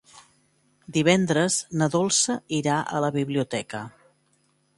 [0.95, 3.85] Divendres na Dolça irà a la biblioteca.